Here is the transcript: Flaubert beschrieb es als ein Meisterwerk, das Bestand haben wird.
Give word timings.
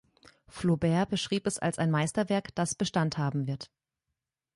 Flaubert 0.47 1.11
beschrieb 1.11 1.45
es 1.45 1.59
als 1.59 1.77
ein 1.77 1.91
Meisterwerk, 1.91 2.55
das 2.55 2.73
Bestand 2.73 3.19
haben 3.19 3.45
wird. 3.45 3.69